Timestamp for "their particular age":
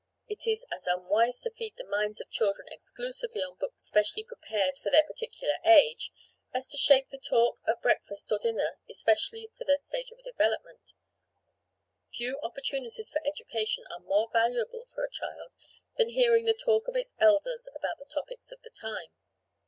4.89-6.11